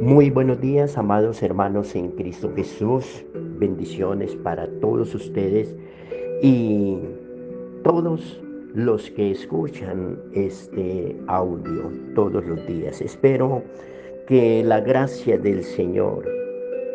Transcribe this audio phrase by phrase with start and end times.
[0.00, 3.24] Muy buenos días, amados hermanos en Cristo Jesús.
[3.58, 5.74] Bendiciones para todos ustedes
[6.40, 6.98] y
[7.82, 8.40] todos
[8.74, 13.00] los que escuchan este audio todos los días.
[13.00, 13.60] Espero
[14.28, 16.24] que la gracia del Señor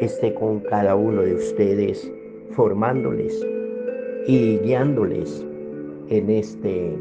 [0.00, 2.10] esté con cada uno de ustedes,
[2.50, 3.46] formándoles
[4.26, 5.46] y guiándoles
[6.08, 6.98] en este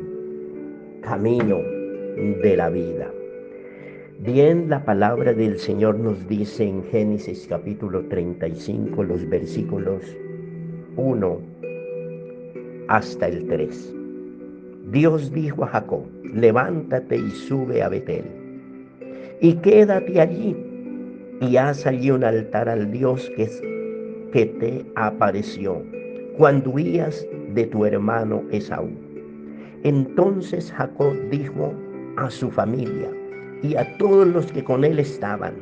[1.01, 3.11] camino de la vida.
[4.19, 10.01] Bien, la palabra del Señor nos dice en Génesis capítulo 35, los versículos
[10.95, 11.41] 1
[12.87, 13.95] hasta el 3.
[14.91, 16.01] Dios dijo a Jacob,
[16.33, 18.23] levántate y sube a Betel,
[19.39, 20.57] y quédate allí,
[21.39, 23.47] y haz allí un altar al Dios que,
[24.33, 25.83] que te apareció
[26.37, 27.23] cuando huías
[27.53, 28.89] de tu hermano Esaú.
[29.83, 31.71] Entonces Jacob dijo
[32.15, 33.11] a su familia,
[33.63, 35.53] y a todos los que con él estaban.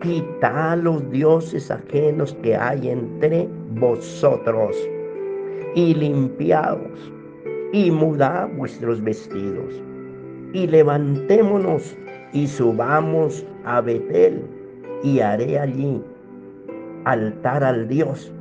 [0.00, 4.76] Quitad los dioses ajenos que hay entre vosotros
[5.74, 7.12] y limpiaos
[7.72, 9.82] y mudad vuestros vestidos
[10.52, 11.96] y levantémonos
[12.32, 14.42] y subamos a Betel
[15.02, 16.02] y haré allí
[17.04, 18.32] altar al Dios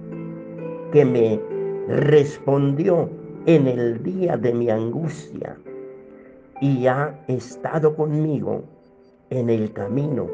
[0.91, 1.39] que me
[1.87, 3.09] respondió
[3.45, 5.57] en el día de mi angustia
[6.61, 8.63] y ha estado conmigo
[9.29, 10.27] en el camino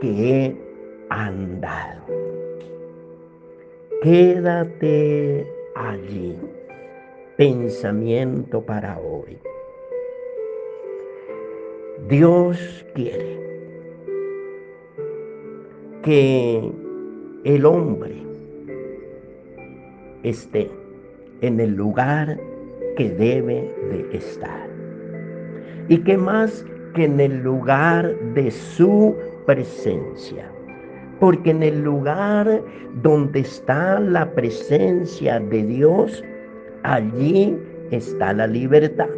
[0.00, 0.56] que he
[1.08, 2.02] andado.
[4.02, 5.46] Quédate
[5.76, 6.36] allí.
[7.36, 9.38] Pensamiento para hoy.
[12.08, 13.40] Dios quiere
[16.02, 16.70] que
[17.44, 18.22] el hombre
[20.22, 20.70] esté
[21.40, 22.38] en el lugar
[22.96, 24.71] que debe de estar.
[25.88, 29.14] ¿Y qué más que en el lugar de su
[29.46, 30.50] presencia?
[31.18, 32.62] Porque en el lugar
[33.02, 36.22] donde está la presencia de Dios,
[36.82, 37.56] allí
[37.90, 39.08] está la libertad.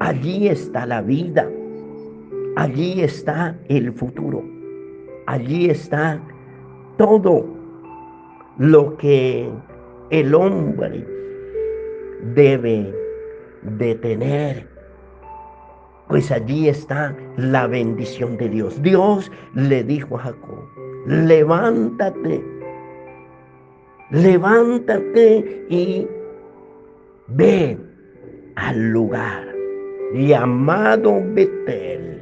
[0.00, 1.48] Allí está la vida.
[2.56, 4.44] Allí está el futuro.
[5.26, 6.20] Allí está
[6.98, 7.46] todo
[8.58, 9.50] lo que
[10.10, 11.06] el hombre
[12.34, 12.92] debe
[13.62, 14.75] de tener
[16.08, 18.80] pues allí está la bendición de Dios.
[18.82, 20.64] Dios le dijo a Jacob,
[21.06, 22.42] levántate,
[24.10, 26.06] levántate y
[27.28, 27.78] ve
[28.54, 29.46] al lugar
[30.14, 32.20] llamado Betel,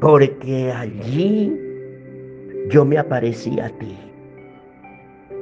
[0.00, 1.52] porque allí
[2.70, 3.96] yo me aparecí a ti.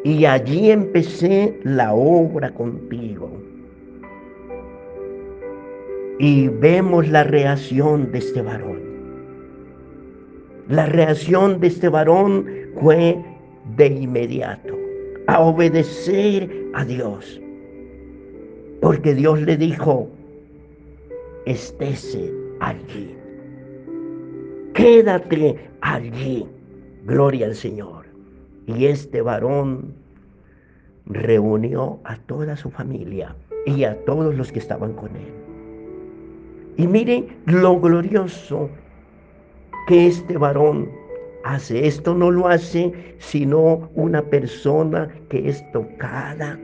[0.05, 3.31] Y allí empecé la obra contigo.
[6.19, 8.81] Y vemos la reacción de este varón.
[10.69, 12.47] La reacción de este varón
[12.81, 13.19] fue
[13.77, 14.79] de inmediato
[15.27, 17.41] a obedecer a Dios.
[18.81, 20.09] Porque Dios le dijo,
[21.47, 23.17] estése allí.
[24.75, 26.47] Quédate allí.
[27.05, 28.07] Gloria al Señor.
[28.67, 29.95] Y este varón
[31.07, 33.35] reunió a toda su familia
[33.67, 35.42] y a todos los que estaban con él.
[36.77, 38.71] Y miren lo glorioso
[39.87, 40.91] que este varón
[41.45, 41.87] hace.
[41.87, 46.59] Esto no lo hace sino una persona que es tocada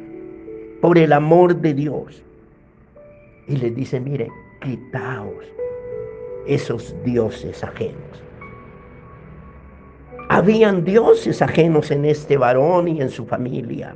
[0.81, 2.23] por el amor de Dios.
[3.47, 4.29] Y le dice, mire,
[4.63, 5.45] quitaos
[6.47, 8.23] esos dioses ajenos.
[10.31, 13.95] Habían dioses ajenos en este varón y en su familia.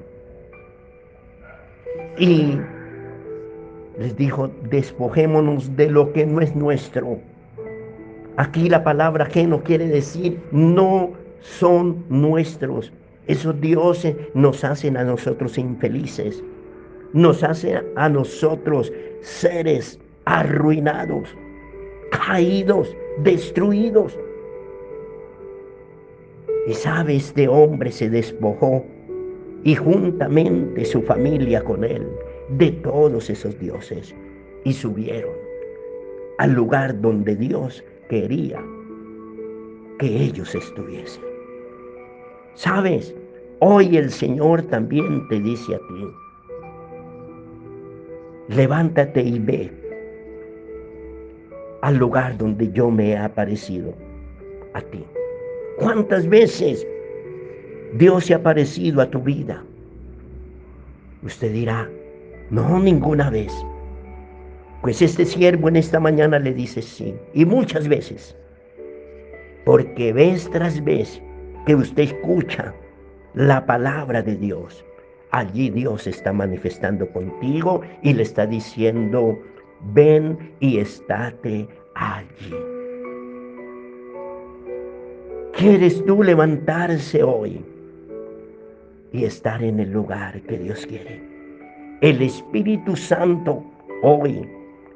[2.19, 2.59] Y
[3.99, 7.19] les dijo, despojémonos de lo que no es nuestro.
[8.37, 11.11] Aquí la palabra ajeno quiere decir no
[11.41, 12.93] son nuestros.
[13.27, 16.43] Esos dioses nos hacen a nosotros infelices.
[17.13, 21.29] Nos hacen a nosotros seres arruinados,
[22.11, 24.19] caídos, destruidos.
[26.67, 28.85] Y sabe, este hombre se despojó
[29.65, 32.07] y juntamente su familia con él
[32.59, 34.15] de todos esos dioses
[34.65, 35.33] y subieron
[36.39, 38.63] al lugar donde Dios quería
[39.99, 41.23] que ellos estuviesen.
[42.55, 43.15] ¿Sabes?
[43.61, 46.07] Hoy el Señor también te dice a ti,
[48.49, 49.71] levántate y ve
[51.83, 53.95] al lugar donde yo me he aparecido
[54.75, 55.05] a ti.
[55.79, 56.87] ¿Cuántas veces
[57.95, 59.63] Dios se ha aparecido a tu vida?
[61.23, 61.89] Usted dirá,
[62.53, 63.51] no, ninguna vez.
[64.83, 68.37] Pues este siervo en esta mañana le dice sí, y muchas veces.
[69.65, 71.23] Porque vez tras vez
[71.65, 72.75] que usted escucha
[73.33, 74.85] la palabra de Dios,
[75.31, 79.39] allí Dios está manifestando contigo y le está diciendo,
[79.95, 82.55] ven y estate allí.
[85.55, 87.65] ¿Quieres tú levantarse hoy
[89.11, 91.32] y estar en el lugar que Dios quiere?
[92.03, 93.63] El Espíritu Santo
[94.03, 94.45] hoy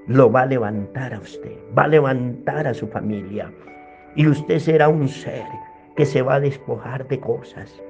[0.08, 3.48] lo va a levantar a usted, va a levantar a su familia.
[4.16, 5.44] Y usted será un ser
[5.94, 7.80] que se va a despojar de cosas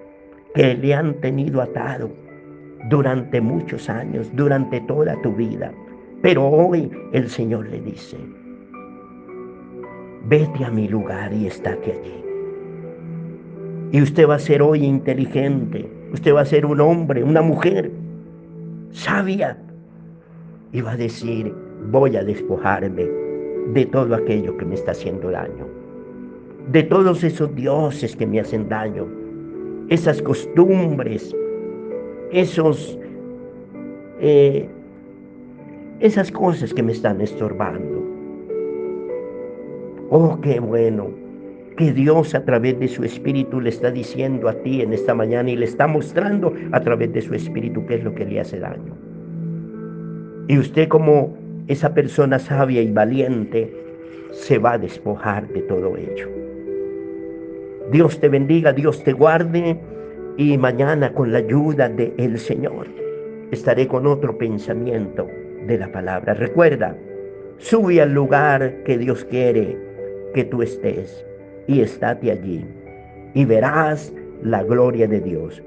[0.55, 2.11] que le han tenido atado
[2.91, 5.73] durante muchos años, durante toda tu vida.
[6.21, 8.19] Pero hoy el Señor le dice,
[10.27, 12.23] vete a mi lugar y estate allí.
[13.93, 17.91] Y usted va a ser hoy inteligente, usted va a ser un hombre, una mujer
[18.93, 19.57] sabia.
[20.85, 21.55] Va a decir,
[21.91, 23.07] voy a despojarme
[23.73, 25.67] de todo aquello que me está haciendo daño.
[26.71, 29.07] De todos esos dioses que me hacen daño.
[29.89, 31.35] Esas costumbres.
[32.31, 32.99] Esos...
[34.21, 34.69] Eh,
[36.01, 38.05] esas cosas que me están estorbando.
[40.11, 41.26] Oh, qué bueno
[41.77, 45.51] que Dios a través de su Espíritu le está diciendo a ti en esta mañana
[45.51, 48.59] y le está mostrando a través de su Espíritu qué es lo que le hace
[48.59, 48.95] daño.
[50.49, 51.37] Y usted como
[51.67, 53.73] esa persona sabia y valiente
[54.31, 56.29] se va a despojar de todo ello.
[57.93, 59.79] Dios te bendiga, Dios te guarde
[60.39, 62.87] y mañana con la ayuda del Señor
[63.51, 65.29] estaré con otro pensamiento
[65.67, 66.35] de la palabra.
[66.35, 66.97] Recuerda,
[67.59, 69.77] sube al lugar que Dios quiere
[70.35, 71.26] que tú estés
[71.69, 72.65] y estate allí
[73.35, 75.63] y verás la gloria de Dios.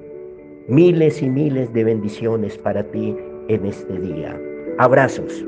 [0.67, 3.15] Miles y miles de bendiciones para ti
[3.47, 4.39] en este día.
[4.77, 5.45] Abrazos.